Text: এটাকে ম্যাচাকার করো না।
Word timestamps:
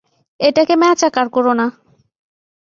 এটাকে 0.39 0.73
ম্যাচাকার 0.75 1.27
করো 1.29 1.53
না। 1.53 1.65